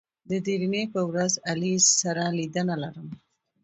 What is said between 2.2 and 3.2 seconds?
لیدنه لرم